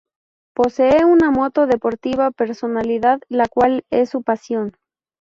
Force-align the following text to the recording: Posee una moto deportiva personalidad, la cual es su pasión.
Posee 0.55 1.05
una 1.05 1.29
moto 1.29 1.67
deportiva 1.67 2.31
personalidad, 2.31 3.21
la 3.29 3.45
cual 3.47 3.83
es 3.91 4.09
su 4.09 4.23
pasión. 4.23 4.73